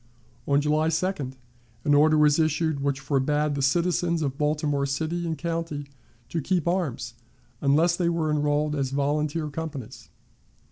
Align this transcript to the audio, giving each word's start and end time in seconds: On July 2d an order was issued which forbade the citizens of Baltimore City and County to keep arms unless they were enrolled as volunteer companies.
On 0.47 0.59
July 0.59 0.87
2d 0.87 1.35
an 1.85 1.93
order 1.93 2.17
was 2.17 2.39
issued 2.39 2.79
which 2.79 2.99
forbade 2.99 3.53
the 3.53 3.61
citizens 3.61 4.23
of 4.23 4.35
Baltimore 4.35 4.87
City 4.87 5.27
and 5.27 5.37
County 5.37 5.85
to 6.29 6.41
keep 6.41 6.67
arms 6.67 7.13
unless 7.61 7.95
they 7.95 8.09
were 8.09 8.31
enrolled 8.31 8.75
as 8.75 8.89
volunteer 8.89 9.47
companies. 9.47 10.09